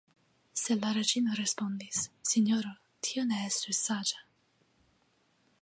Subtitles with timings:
[0.61, 2.01] Sed la reĝino respondis:
[2.31, 2.73] Sinjoro,
[3.09, 4.27] tio ne estus saĝa.